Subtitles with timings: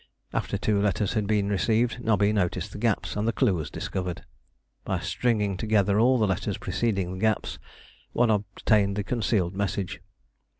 [0.33, 4.25] After two letters had been received, Nobby noticed the gaps, and the clue was discovered.
[4.83, 7.59] By stringing together all the letters preceding the gaps,
[8.11, 10.01] one obtained the concealed message.